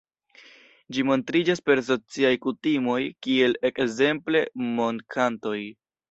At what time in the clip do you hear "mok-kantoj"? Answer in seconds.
4.79-5.59